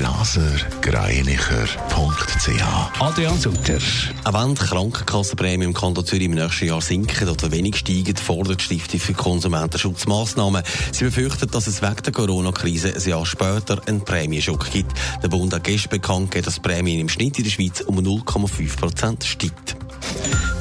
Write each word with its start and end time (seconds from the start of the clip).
blasergreinicher.ch 0.00 3.00
Adrian 3.00 3.38
Sutter. 3.38 3.78
Auch 4.24 4.32
wenn 4.32 4.54
die 4.54 4.62
Krankenkassenprämie 4.62 5.66
im 5.66 5.74
Kanton 5.74 6.06
Zürich 6.06 6.24
im 6.24 6.32
nächsten 6.32 6.68
Jahr 6.68 6.80
sinken 6.80 7.28
oder 7.28 7.50
wenig 7.50 7.76
steigen, 7.76 8.16
fordert 8.16 8.60
die 8.60 8.64
Stiftung 8.64 8.98
für 8.98 9.12
Konsumentenschutzmaßnahmen. 9.12 10.62
Sie 10.92 11.04
befürchtet, 11.04 11.54
dass 11.54 11.66
es 11.66 11.82
wegen 11.82 12.02
der 12.02 12.14
Corona-Krise 12.14 12.94
ein 12.94 13.10
Jahr 13.10 13.26
später 13.26 13.82
einen 13.86 14.00
Prämienschock 14.00 14.70
gibt. 14.70 14.92
Der 15.22 15.28
Bund 15.28 15.52
hat 15.52 15.64
gestern 15.64 15.90
bekannt 15.90 16.30
gegeben, 16.30 16.46
dass 16.46 16.54
die 16.54 16.62
Prämie 16.62 16.98
im 16.98 17.10
Schnitt 17.10 17.36
in 17.36 17.44
der 17.44 17.50
Schweiz 17.50 17.82
um 17.82 17.98
0,5 17.98 18.76
Prozent 18.78 19.24
steigt. 19.24 19.76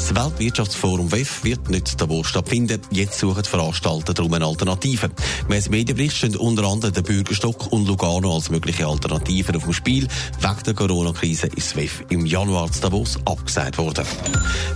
Das 0.09 0.26
Weltwirtschaftsforum 0.26 1.12
WEF 1.12 1.44
wird 1.44 1.70
nicht 1.70 2.02
Davos 2.02 2.27
stattfinden. 2.27 2.81
Jetzt 2.90 3.20
suchen 3.20 3.44
die 3.44 3.49
Veranstalter 3.49 4.16
darum 4.16 4.34
eine 4.34 4.45
Alternative. 4.45 5.12
Gemäss 5.48 5.70
Medienbericht 5.70 6.18
stehen 6.18 6.35
unter 6.35 6.63
anderem 6.63 6.94
der 6.94 7.04
Bürgerstock 7.04 7.72
und 7.72 7.88
Lugano 7.88 8.34
als 8.34 8.49
mögliche 8.49 8.88
Alternativen 8.88 9.55
auf 9.55 9.66
dem 9.66 9.73
Spiel. 9.73 10.08
Wegen 10.40 10.63
der 10.66 10.73
Corona-Krise 10.73 11.48
ist 11.55 11.76
WEF 11.76 12.04
im 12.09 12.26
Januar 12.26 12.72
zu 12.72 12.82
Davos 12.82 13.20
abgesagt 13.26 13.77
worden. 13.77 14.04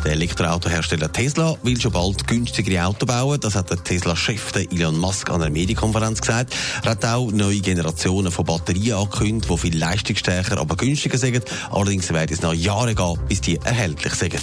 Der 0.05 0.11
Elektroautohersteller 0.11 1.11
Tesla 1.11 1.57
will 1.63 1.81
schon 1.81 1.93
bald 1.93 2.27
günstigere 2.27 2.85
Autos 2.85 3.07
bauen. 3.07 3.39
Das 3.39 3.55
hat 3.55 3.71
der 3.71 3.83
Tesla-Chef 3.83 4.51
Elon 4.55 4.99
Musk 4.99 5.31
an 5.31 5.41
einer 5.41 5.49
Medienkonferenz 5.49 6.21
gesagt. 6.21 6.53
Er 6.83 6.91
hat 6.91 7.05
auch 7.05 7.31
neue 7.31 7.59
Generationen 7.59 8.31
von 8.31 8.45
Batterien 8.45 8.97
angekündigt, 8.97 9.51
die 9.51 9.57
viel 9.57 9.77
leistungsstärker, 9.79 10.59
aber 10.59 10.75
günstiger 10.75 11.17
sind. 11.17 11.43
Allerdings 11.71 12.13
wird 12.13 12.29
es 12.29 12.43
noch 12.43 12.53
Jahre 12.53 12.93
gehen, 12.93 13.19
bis 13.27 13.41
die 13.41 13.55
erhältlich 13.55 14.13
sind. 14.13 14.35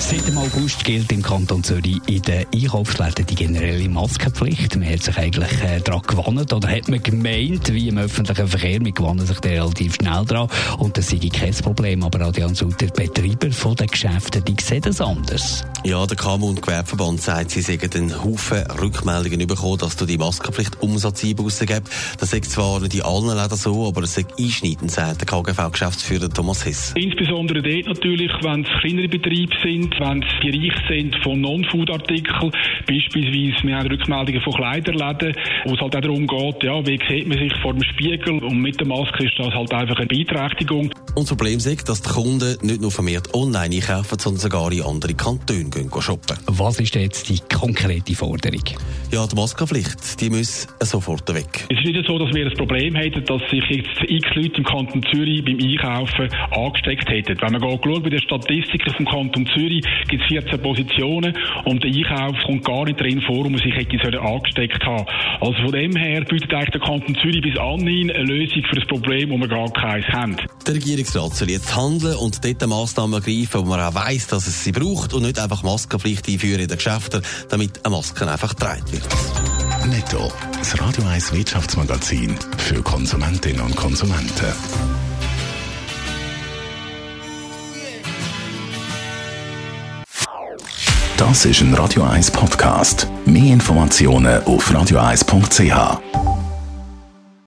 Seit 0.00 0.26
dem 0.26 0.38
August 0.38 0.82
gilt 0.82 1.12
im 1.12 1.22
Kanton 1.22 1.62
Zürich 1.62 2.00
in 2.06 2.22
den 2.22 2.46
Einkaufsläden 2.54 3.26
die 3.26 3.34
generelle 3.34 3.88
Maskenpflicht. 3.88 4.74
Man 4.76 4.90
hat 4.90 5.02
sich 5.02 5.16
eigentlich 5.16 5.62
äh, 5.62 5.78
daran 5.80 6.00
gewonnen 6.02 6.46
oder 6.50 6.68
hat 6.68 6.88
man 6.88 7.02
gemeint, 7.02 7.72
wie 7.72 7.88
im 7.88 7.98
öffentlichen 7.98 8.48
Verkehr, 8.48 8.80
man 8.80 8.94
gewonnen 8.94 9.26
sich 9.26 9.36
relativ 9.44 9.96
schnell 9.96 10.24
daran 10.24 10.48
und 10.78 10.96
das 10.96 11.10
sei 11.10 11.18
kein 11.18 11.52
Problem. 11.52 12.02
Aber 12.02 12.22
Adrian 12.22 12.54
Sutter, 12.54 12.86
Betreiber 12.86 13.52
von 13.52 13.76
den 13.76 13.88
Geschäften, 13.88 14.42
die 14.42 14.56
sehen 14.60 14.80
das 14.80 15.02
anders. 15.02 15.64
Ja, 15.82 16.04
der 16.04 16.14
KMU 16.14 16.50
und 16.50 16.60
Gewerbeverband 16.60 17.22
sagt, 17.22 17.52
sie 17.52 17.62
sägen 17.62 17.90
einen 17.94 18.22
Haufen 18.22 18.70
Rückmeldungen 18.82 19.46
bekommen, 19.46 19.78
dass 19.78 19.96
du 19.96 20.04
die 20.04 20.18
Maskenpflicht 20.18 20.82
Umsatzeinbußen 20.82 21.66
gibt. 21.66 21.88
Das 22.18 22.34
ist 22.34 22.50
zwar 22.52 22.80
nicht 22.80 22.96
in 22.96 23.00
allen 23.00 23.34
Läden 23.34 23.56
so, 23.56 23.88
aber 23.88 24.02
es 24.02 24.18
ist 24.18 24.28
einschneidend, 24.38 24.90
sagt 24.90 25.22
der 25.22 25.26
KGV-Geschäftsführer 25.26 26.28
Thomas 26.28 26.66
Hess. 26.66 26.92
Insbesondere 26.96 27.62
dort 27.62 27.86
natürlich, 27.96 28.30
wenn 28.42 28.62
es 28.62 28.68
kleinere 28.82 29.08
Betriebe 29.08 29.56
sind, 29.64 29.94
wenn 29.98 30.22
es 30.22 30.28
Bereich 30.42 30.76
sind 30.86 31.16
von 31.22 31.40
Non-Food-Artikeln, 31.40 32.52
beispielsweise 32.86 33.66
wir 33.66 33.76
haben 33.76 33.88
Rückmeldungen 33.88 34.42
von 34.42 34.52
Kleiderläden, 34.52 35.34
wo 35.64 35.74
es 35.74 35.80
halt 35.80 35.96
auch 35.96 36.00
darum 36.02 36.26
geht, 36.26 36.62
ja, 36.62 36.86
wie 36.86 37.00
sieht 37.08 37.26
man 37.26 37.38
sich 37.38 37.54
vor 37.62 37.72
dem 37.72 37.82
Spiegel 37.84 38.44
und 38.44 38.60
mit 38.60 38.78
der 38.78 38.86
Maske 38.86 39.24
ist 39.24 39.38
das 39.38 39.54
halt 39.54 39.72
einfach 39.72 39.96
eine 39.96 40.06
Beeinträchtigung. 40.06 40.90
Und 41.14 41.22
das 41.22 41.28
Problem 41.28 41.56
ist, 41.56 41.88
dass 41.88 42.02
die 42.02 42.10
Kunden 42.10 42.58
nicht 42.60 42.82
nur 42.82 42.90
vermehrt 42.90 43.32
online 43.32 43.76
einkaufen, 43.76 44.18
sondern 44.18 44.40
sogar 44.40 44.70
in 44.72 44.82
andere 44.82 45.14
Kantone 45.14 45.69
gehen 45.70 45.90
shoppen. 46.00 46.36
Was 46.46 46.80
ist 46.80 46.94
jetzt 46.94 47.28
die 47.28 47.38
konkrete 47.54 48.14
Forderung? 48.14 48.62
Ja, 49.10 49.26
die 49.26 49.36
Maskenpflicht, 49.36 50.20
die 50.20 50.30
muss 50.30 50.66
sofort 50.80 51.32
weg. 51.34 51.66
Es 51.68 51.78
ist 51.78 51.84
nicht 51.84 52.06
so, 52.06 52.18
dass 52.18 52.34
wir 52.34 52.46
ein 52.46 52.54
Problem 52.54 52.94
hätten, 52.94 53.24
dass 53.24 53.42
sich 53.50 53.64
jetzt 53.70 54.02
x 54.06 54.28
Leute 54.34 54.56
im 54.56 54.64
Kanton 54.64 55.02
Zürich 55.10 55.44
beim 55.44 55.58
Einkaufen 55.58 56.28
angesteckt 56.50 57.08
hätten. 57.08 57.36
Wenn 57.40 57.52
man 57.52 57.60
schaut, 57.60 58.02
bei 58.02 58.10
den 58.10 58.20
Statistiken 58.20 58.94
vom 58.94 59.06
Kanton 59.06 59.46
Zürich 59.54 59.84
gibt 60.08 60.22
es 60.22 60.28
14 60.28 60.62
Positionen 60.62 61.36
und 61.64 61.82
der 61.82 61.90
Einkauf 61.90 62.36
kommt 62.44 62.64
gar 62.64 62.84
nicht 62.84 63.00
drin 63.00 63.20
vor, 63.22 63.44
wo 63.44 63.50
man 63.50 63.60
sich 63.60 63.74
hätte 63.74 64.20
angesteckt 64.20 64.84
haben 64.84 65.06
Also 65.40 65.54
von 65.62 65.72
dem 65.72 65.96
her 65.96 66.24
bietet 66.24 66.52
eigentlich 66.52 66.70
der 66.70 66.80
Kanton 66.80 67.16
Zürich 67.22 67.42
bis 67.42 67.58
anhin 67.58 68.10
eine 68.10 68.24
Lösung 68.24 68.62
für 68.68 68.76
das 68.76 68.86
Problem, 68.86 69.30
wo 69.30 69.38
wir 69.38 69.48
gar 69.48 69.70
keins 69.72 70.06
haben. 70.08 70.36
Der 70.66 70.74
Regierungsrat 70.74 71.34
soll 71.34 71.50
jetzt 71.50 71.74
handeln 71.74 72.16
und 72.16 72.44
dort 72.44 72.66
Massnahmen 72.66 73.14
ergreifen, 73.14 73.60
wo 73.60 73.70
man 73.70 73.80
auch 73.80 73.94
weiss, 73.94 74.26
dass 74.28 74.46
es 74.46 74.64
sie 74.64 74.72
braucht 74.72 75.12
und 75.14 75.22
nicht 75.22 75.38
einfach 75.38 75.59
Maskenpflicht 75.62 76.28
einführen 76.28 76.60
in 76.60 76.68
den 76.68 76.76
Geschäften, 76.76 77.22
damit 77.48 77.84
eine 77.84 77.94
Maske 77.94 78.30
einfach 78.30 78.50
getragen 78.50 78.84
wird. 78.90 79.06
Netto, 79.86 80.30
das 80.58 80.80
Radio 80.80 81.04
1 81.06 81.32
Wirtschaftsmagazin 81.32 82.36
für 82.58 82.82
Konsumentinnen 82.82 83.62
und 83.62 83.76
Konsumenten. 83.76 84.52
Das 91.16 91.44
ist 91.44 91.60
ein 91.60 91.74
Radio 91.74 92.04
1 92.04 92.30
Podcast. 92.30 93.06
Mehr 93.26 93.52
Informationen 93.52 94.42
auf 94.44 94.70
radio1.ch. 94.70 96.29